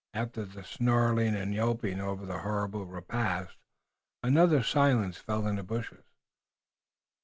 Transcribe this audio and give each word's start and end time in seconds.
After 0.15 0.45
the 0.45 0.63
snarling 0.63 1.35
and 1.35 1.53
yelping 1.53 1.99
over 2.01 2.25
the 2.25 2.39
horrible 2.39 2.87
repast, 2.87 3.55
another 4.23 4.63
silence 4.63 5.17
followed 5.17 5.49
in 5.49 5.55
the 5.57 5.63
bushes. 5.63 6.05